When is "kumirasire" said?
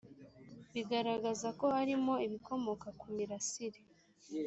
2.99-3.79